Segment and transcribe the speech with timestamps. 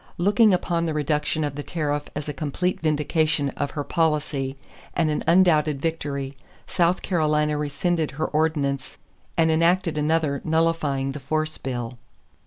[0.17, 4.57] Looking upon the reduction of the tariff as a complete vindication of her policy
[4.95, 6.35] and an undoubted victory,
[6.65, 8.97] South Carolina rescinded her ordinance
[9.37, 11.99] and enacted another nullifying the force bill.